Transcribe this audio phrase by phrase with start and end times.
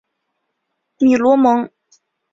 [0.97, 1.69] 米罗蒙。